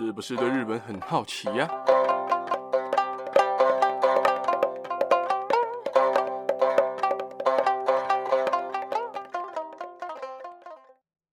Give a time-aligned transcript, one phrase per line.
[0.00, 1.68] 是不是对日本很好奇呀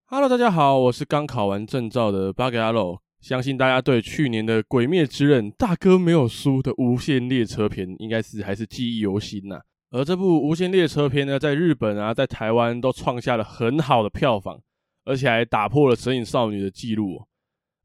[0.06, 3.00] ？Hello，大家好，我是刚考完证照的八格阿洛。
[3.20, 9.60] 相信大家对去年的《鬼灭之刃》大哥没有输的无限列车篇，应该是还是记忆犹新呐。
[9.92, 14.58] 而这部无限列车篇呢，在日本啊，在台湾都创下了很好的票房，
[15.04, 17.28] 而且还打破了《神隐少女》的记录。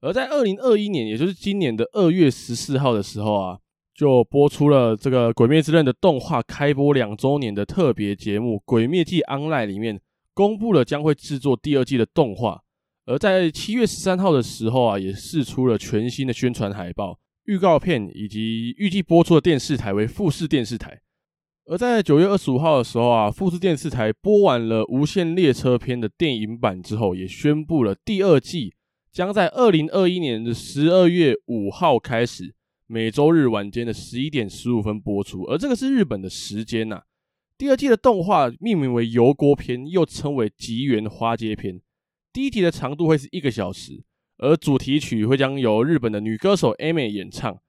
[0.02, 3.59] 而在二零二一年，也就是今年的二月十四号的时候啊，
[3.94, 10.02] 就播出了这个《鬼灭之刃》的动画开播两周年的特别节目《鬼灭记 Online》里面，
[10.34, 12.64] 公布了将会制作第二季的动画。
[13.06, 21.00] 而在七月十三号的时候啊，也释出了全新的宣传海报、预告片，以及预计播出的电视台为富士电视台。
[21.66, 28.73] 而在九月二十五号的时候啊，富士电视台播完了《无限列车篇》的电影版之后，也宣布了第二季。
[29.12, 32.56] 将在二零二一年的十二月五号开始，
[32.88, 35.44] 每周日晚间的十一点十五分播出。
[35.44, 37.03] 而这个是日本的时间呐、
[37.58, 41.81] 第二季的动画命名为油锅篇，又称为吉原花街篇。
[42.31, 44.02] 第一集的长度会是一个小时，
[44.38, 47.59] 而主题曲会将由日本的女歌手 Aimer 演唱。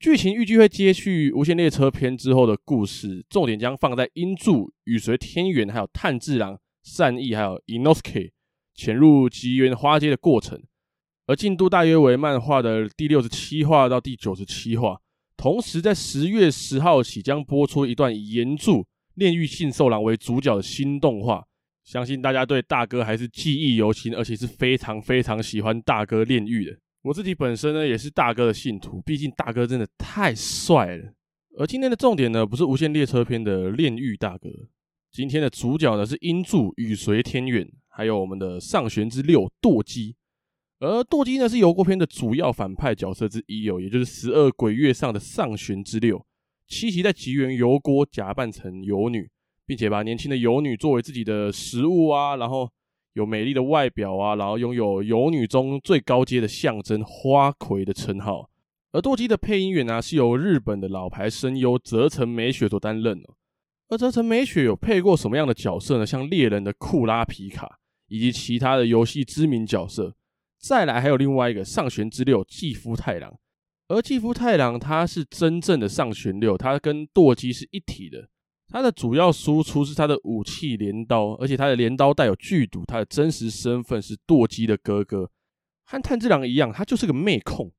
[0.00, 8.30] 剧情预计会接续无限列车篇之后的故事，重点将放在音柱、雨随天元、还有炭治郎、善逸还有 Inosuke
[8.74, 10.62] 潜入吉原花街的过程。
[11.26, 14.96] 而进度大约为漫画的第六十七话到第九十七话，
[15.36, 21.44] 同时在十月十号起将播出一段以炎柱炼狱杏寿郎为主角的新动画，
[21.84, 26.78] 相信大家对大哥还是记忆犹新，而且是非常非常喜欢大哥炼狱的。
[27.02, 31.12] 我自己本身呢也是大哥的信徒，毕竟大哥真的太帅了。
[31.58, 34.48] 而今天的重点呢不是无限列车篇的炼狱大哥，
[35.10, 40.14] 今天的主角呢是音柱宇髄天元，还有我们的上弦之六堕姬。
[40.78, 46.24] 而舵姬呢，是油锅篇的主要反派角色之一哦，也就是十二鬼月上的上弦之六。
[46.68, 49.30] 七夕在吉原油锅假扮成油女，
[49.64, 52.68] 并且把年轻的游女作为自己的食物啊，然后
[53.14, 58.50] 有美丽的外表啊，然后拥有游女中最高阶的象征花魁的称号。
[58.92, 63.34] 而舵姬的配音员呢、啊，是由日本的老牌声优泽城美雪所担任哦。
[63.88, 66.04] 而泽城美雪有配过什么样的角色呢？
[66.04, 70.14] 像猎人的库拉皮卡，以及其他的游戏知名角色。
[70.68, 73.38] 再来还有另外一个上弦之六继夫太郎，
[73.86, 78.28] 而继夫太郎他是真正的上弦六，他跟堕姬是一体的。
[78.66, 82.82] 他的主要输出是他的武器镰刀，而且他的镰刀带有剧毒。
[82.84, 85.30] 他的真实身份是堕姬的哥哥，
[85.84, 87.70] 和炭治郎一样，他就是个妹控。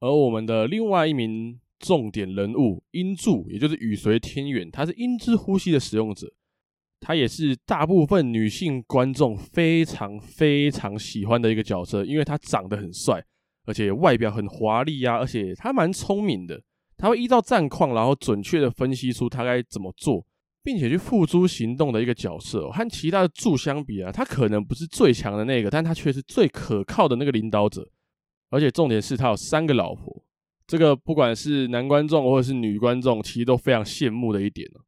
[0.00, 6.30] 而我们的另外一名重点人物音柱，也就是雨随天元，他是音之呼吸的使用者。
[7.00, 13.22] 他也是大部分女性观众非常非常喜欢的一个角色，因为他长得很帅，
[13.66, 16.60] 而且外表很华丽啊，而且他蛮聪明的。
[16.98, 20.26] 他会依照战况，然后准确的分析出他该怎么做，
[20.62, 22.70] 并且去付诸行动的一个角色。
[22.70, 27.86] 和其他的柱相比啊，他可能不是最强的那个，但他却是最可靠的那个领导者。
[28.48, 30.24] 而且重点是他有三个老婆，
[30.66, 34.80] 这个不管是男观众或者是女观众，其实都非常羡慕的一点哦。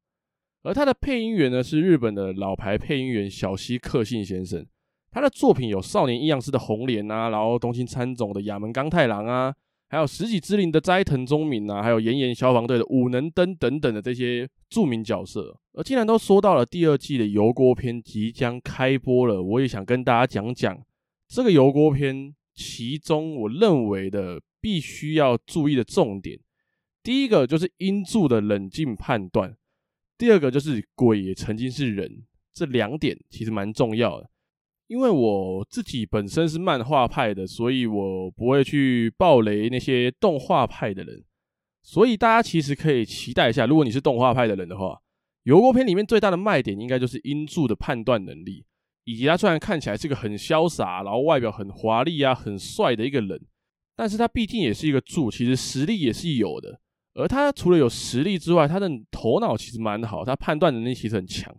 [0.63, 4.67] 而他的配音员呢，是日本的老牌配音员小西克幸先生，
[5.11, 9.55] 他的作品有少年阴阳师的红莲啊，然后东京喰种的亚门刚太郎啊，
[9.89, 15.59] 还有十几之灵的斋藤宗敏啊，还有炎炎消防队的武能登等等的这些著名角色。
[15.75, 20.77] 而既然都说到了第二季的油锅篇即将开播了，我也想跟大家讲讲
[21.29, 26.37] 这个油锅篇，其中我认为的必须要注意的重点，
[27.01, 29.57] 第一个就是音柱的冷静判断。
[30.19, 34.29] 第二个就是鬼也曾经是人，这两点其实蛮重要的。
[34.89, 41.25] 因为我自己本身是漫画派的，所以我不会去爆雷那些动画派的人。
[41.83, 44.99] 所以大家其实可以期待一下，如果你是动画派的人的话，
[45.45, 48.65] 油锅篇里面最大的卖点应该就是音柱的判断能力，
[49.05, 53.41] 以及他虽然看起来是个很潇洒，然后外表很华丽啊、很帅的一个人，
[53.95, 56.81] 但是他毕竟也是一个柱，其实实力也是有的。
[57.19, 61.53] 而他除了有实力之外，他的头脑其实蛮好，他判断能力其实很强。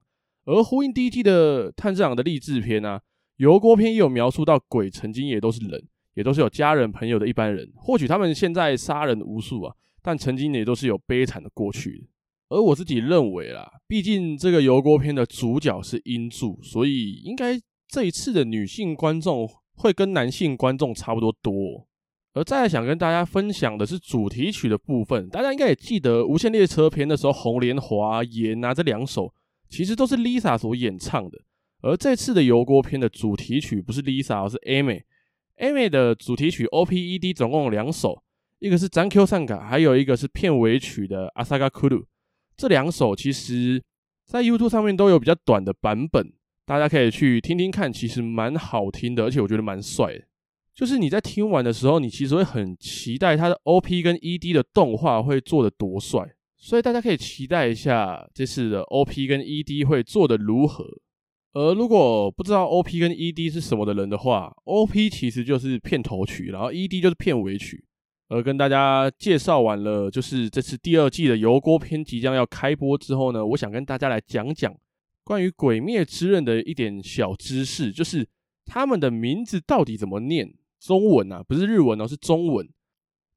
[0.45, 3.01] 而呼应第一季的炭治郎的励志篇啊，
[3.35, 7.69] 油锅篇也有描述到鬼曾经也都是人，也都是有家人朋友的一般人。
[7.75, 12.09] 或许他们现在杀人无数啊，但曾经也都是有悲惨的过去。
[12.47, 17.59] 而我自己认为啦，毕竟这个油锅篇的主角是音柱，所以应该
[17.89, 21.88] 这一次的女性观众会跟男性观众差不多多。
[22.33, 29.33] 而再想跟大家分享的是主题曲的部分，大家应该也记得《无限列车篇》的时候，红莲华、炎啊这两首
[29.67, 31.39] 其实都是 Lisa 所演唱的。
[31.81, 35.01] 而这次的油锅篇的主题曲不是 Lisa，而是 Amy。
[35.57, 38.21] Amy 的主题曲 OP-ED 总共有两首，
[38.59, 42.03] 一个是 Zankyo Sanka，还有一个是片尾曲的 Asaga Kuru。
[42.55, 43.83] 这两首其实，
[44.25, 46.31] 在 YouTube 上面都有比较短的版本，
[46.65, 50.23] 大家可以去听听看，其实蛮好听的，而且我觉得蛮帅的。
[50.79, 60.85] 就是你在听完的时候，你其实会很期待它的 OP 跟 ED 的动画会做得多帅，所以大家可以期待一下这次的 OP 跟 ED 会做得如何。
[61.51, 67.83] 而如果不知道 OP 跟 ED 是什么的人的话，OP 其实就是片头曲，然后 ED 就是片尾曲。
[68.29, 74.73] 而跟大家介绍完了，就是这次第二季的油锅篇即将要开播之后呢，我想跟大家来讲讲
[75.25, 78.25] 关于《鬼灭之刃》的一点小知识，就是
[78.63, 80.53] 他们的名字到底怎么念。
[80.79, 82.67] 中文啊，不是日文哦，是中文。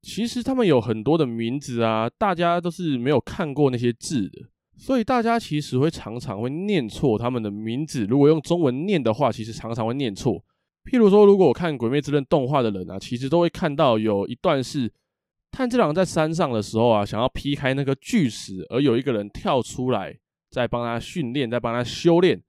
[0.03, 8.05] 其实他们有很多的名字啊，大家都是没有看过那些字的，所以大家其实会常常会念错他们的名字。
[8.06, 10.44] 如果用中文念的话，其实常常会念错。
[10.85, 14.93] 譬如说，如果我看《鬼灭之刃》动画的人啊，其实都会看到有一段是
[15.53, 20.19] 炭治郎在山上的时候啊，想要劈开那个巨石，而有一个人跳出来，
[20.50, 22.43] 在帮他训练，在帮他修炼，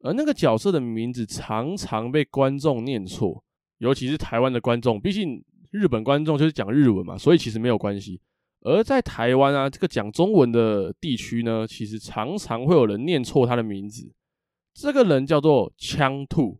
[0.00, 3.44] 而那个角色的名字常常被观众念错。
[3.78, 8.20] 尤其是台湾的观众，毕竟日本观众就是讲日文嘛，所以其实没有关系。
[8.62, 14.10] 而在台湾啊，这个讲中文的地区呢，其实常常会有人念错他的名字。
[14.74, 16.58] 这个人叫做枪兔，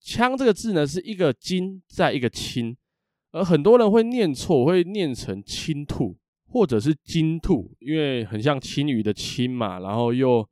[0.00, 2.76] 枪这个字呢是一个金再一个青，
[3.32, 6.16] 而很多人会念错，会念成青兔
[6.46, 10.46] 或者是金兔，因为很像青鱼的青嘛，然后又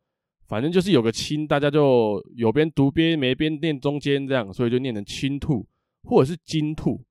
[0.49, 5.67] 反正就是有个青，大家就有边读边没边念中间这样，所以就念成青兔。
[6.03, 7.05] 或者是金兔，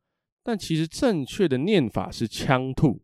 [0.44, 3.02] 但其实正确的念法是枪兔。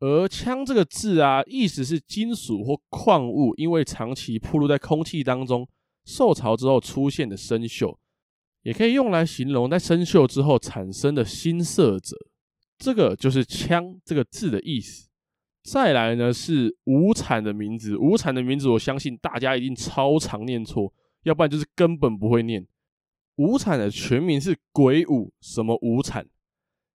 [0.00, 5.66] 而枪这个字啊，意思是金属或矿物，因为长期暴露在空气当中，
[6.04, 7.96] 受潮之后出现的生锈，
[8.62, 12.16] 也可以用来形容在生锈之后产生的新色泽。
[12.76, 15.08] 这个就是枪这个字的意思。
[15.62, 20.92] 再来呢是无产的名字，无产的名字，我相信大家一定超常念错，
[21.22, 22.66] 要不然就是根本不会念。
[23.36, 26.26] 无产的全名是鬼五，什么无产？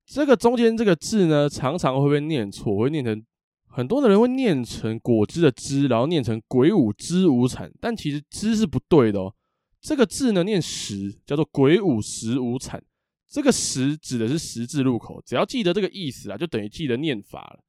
[0.06, 3.24] 这个中间这个字呢，常常会被念错，会念成
[3.68, 9.34] 很多的人会念成果汁的汁，然后念成鬼五之无产，但其实汁是不对的哦。
[9.82, 12.84] 这个字呢念十，叫做鬼五十无产。
[13.30, 17.60] 这个十指的是十字路口，只要记得这个意思啊，就等于记得念法了。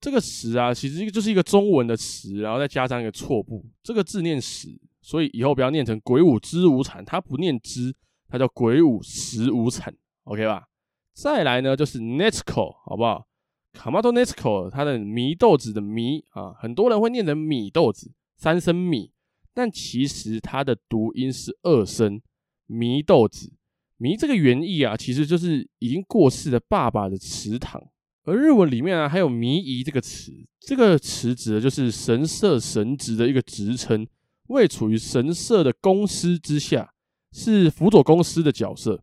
[0.00, 4.68] 这个十啊，其实就是一个中文的词，然后再加上一个错部，这个字念十。
[5.06, 7.94] 所以以后不要念成鬼舞之无惨，它不念之，
[8.28, 9.94] 它叫鬼舞十无惨
[10.24, 10.66] ，OK 吧？
[11.14, 13.24] 再来呢，就是 Nezuko，好不好？
[13.72, 19.12] 卡玛多 Nezuko，它的祢豆子的祢啊，很多人会念成米豆子，三声米，
[19.54, 22.20] 但其实它的读音是二声
[22.68, 23.52] 祢豆子。
[24.00, 27.80] 祢这个原意啊，其实就是已经过世的爸爸的祠堂。
[28.24, 34.04] 而日文里面啊，还有祢宜这个词，这个词指的就是神社神职的一个职称。
[34.48, 36.92] 位处于神社的公司之下，
[37.32, 39.02] 是辅佐公司的角色。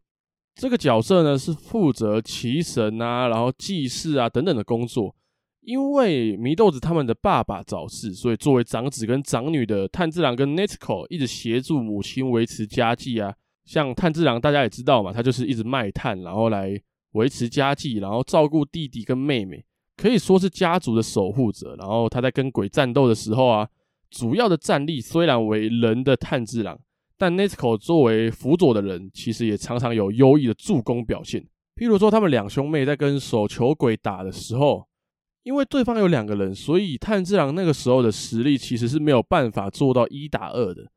[0.55, 5.15] 这个角色呢，是负责祈神啊，然后祭祀啊等等的工作。
[5.61, 13.33] 因为祢豆子他们的爸爸早逝，所以作为长子跟长女的炭治郎跟 Nezuko 一直协助母亲维持家计啊。
[13.65, 16.79] 像炭治郎大家也知道嘛，他就是一直卖炭，然后来
[17.13, 19.65] 维持家计，然后照顾弟弟跟妹妹，
[19.97, 21.75] 可以说是家族的守护者。
[21.77, 23.67] 然后他在跟鬼战斗的时候啊。
[24.13, 26.79] 主要的战力虽然为人的炭治郎，
[27.17, 31.41] 但 Nezuko 作为辅佐的人，其实也常常有优异的助攻表现。
[31.75, 34.87] 譬如说，他们两兄妹在跟手球鬼打的时候，
[35.41, 40.91] 因为对方有两个人，所以炭治郎那个时候的实力其实是没有办法做到一打二的。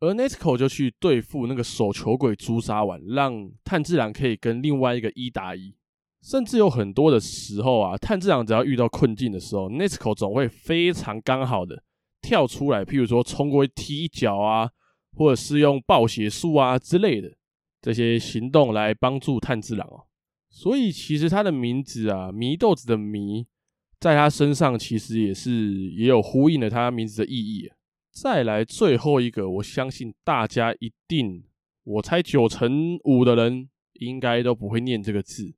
[0.00, 5.74] 而 Nezuko 就去对付那个手球鬼朱砂丸，让炭治郎可以跟另外一个一打一。
[6.22, 11.82] 甚至有很多的时候啊，炭治郎只要遇到困境的时候，Nezuko 总会非常刚好的。
[12.20, 14.70] 跳出来，譬如说冲过去踢一脚啊，
[15.12, 17.32] 或者是用暴血术啊之类的
[17.80, 20.04] 这些行动来帮助炭治郎哦。
[20.50, 23.46] 所以其实他的名字啊，祢豆子的祢，
[24.00, 27.70] 在他身上其实也是也有呼应了他名字的意义。
[28.10, 31.44] 再来最后一个，我相信大家一定，
[31.84, 33.68] 我猜九成五的人
[34.00, 35.54] 应该都不会念这个字，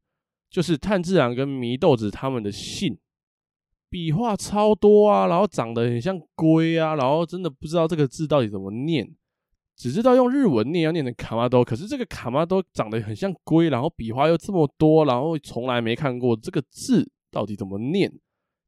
[0.51, 2.99] 就是炭治郎跟祢豆子他们的姓。
[3.91, 9.15] 笔画超多啊，然后长得很像龟啊，然后真的不知道这个字到底怎么念，
[9.77, 18.13] 只知道用日文念要念成卡玛多，可是这个卡玛多长得很像龟，然后笔画又这么多，然后从来没看过这个字到底怎么念。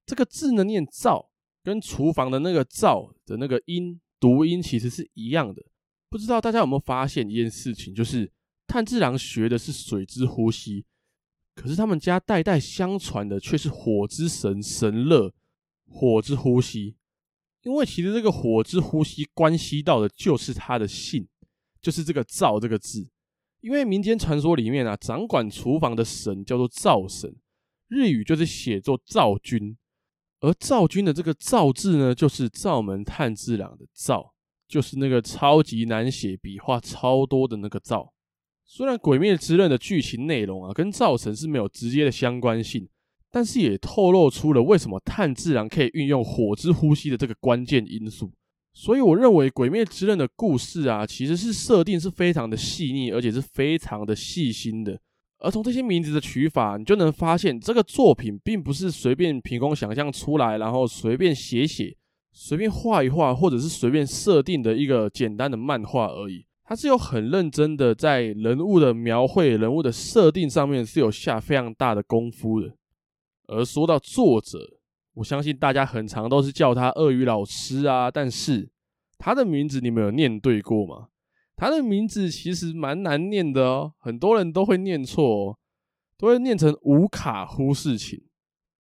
[0.05, 1.31] 这个字呢念灶，
[1.63, 5.63] 跟厨房的那个灶的那个音读音其实是一样的。
[6.11, 8.31] 不知道大家有没有发现一件事情，就是
[8.67, 10.85] 炭治郎学的是水之呼吸，
[11.55, 15.33] 可是他们家代代相传的却是火之神神乐
[15.87, 16.97] 火之呼吸。
[17.63, 21.29] 因为其实这个火之呼吸关系到的就是他的姓，
[21.81, 23.09] 就是这个灶这个字。
[23.61, 27.37] 因为民间传说里面啊，掌管厨房的神叫做灶神，
[27.87, 29.77] 日语就是写作灶君，
[30.41, 34.35] 而灶君的这个灶字呢，就是灶门炭治郎的灶，
[34.67, 38.13] 就是那个超级难写、笔画超多的那个灶。
[38.65, 42.89] 虽然《鬼灭之刃》的剧情内容啊，跟灶神是没有直接的相关性。
[43.35, 48.31] 但是也透露出了为什么炭治郎可以运用火之呼吸的这个关键因素，
[48.75, 55.01] 所以我认为《鬼灭之刃》的故事啊，其实是设定是非常的细腻，而且是非常的细心的。
[55.39, 61.97] 而从这些名字的取法，你就能发现这个作品并不是随便凭空想象出来，然后随便写写、
[62.33, 66.45] 随便画一画，或者是随便设定的一个简单的漫画而已。
[66.65, 72.75] 他是有很认真的在人物的描绘、人物的设定上面是有下非常大的功夫的。
[73.49, 74.59] 而说到作者，
[75.15, 78.71] 我相信大家很常都是叫他鳄鱼老师啊，但是
[79.19, 81.09] 他的名字你们有念对过吗？
[81.57, 85.59] 他的名字其实蛮难念的哦，很多人都会念错哦，
[86.17, 88.23] 都会念成无卡忽视情。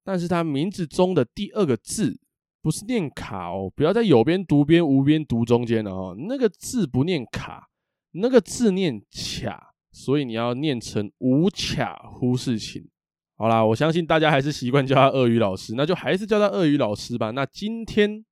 [0.05, 2.19] 但是他名字中的第二个字
[2.61, 7.69] 不是念卡哦，不要在有边读边无边读中间哦，那个字不念卡，
[8.12, 12.88] 那个字念卡，所以你要念成无卡忽视情。
[13.37, 17.31] 好啦，我相信大家还是习惯叫他鳄鱼老师，那就还是叫他鳄鱼老师吧。
[17.33, 18.19] 那今天《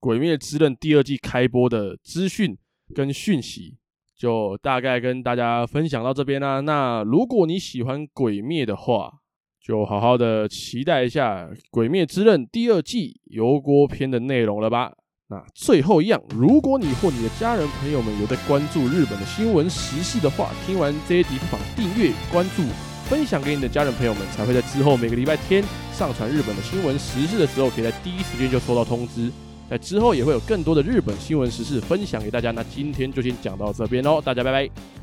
[0.00, 2.56] 鬼灭之刃》第二季开播的资讯
[2.94, 3.76] 跟讯息，
[4.16, 6.60] 就大概跟大家分享到这边啦。
[6.60, 9.12] 那如果你喜欢《鬼灭》的话，
[9.60, 14.96] 就好好的期待一下《鬼灭之刃》第二季油锅篇的内容了吧。
[15.28, 22.62] 那最后一样，如果你或你的家人朋友们有在关注日本的新闻时事的话，听完这一集不妨订阅关注。
[23.08, 29.30] 分享给你的家人朋友们，才会在之后每个礼拜天上传日本的新闻时事的时候，可以在第一时间就收到通知。
[29.70, 32.50] 在之后也会有更多的日本新闻时事分享给大家。
[32.50, 34.95] 那今天就先讲到这边喽，大家拜拜。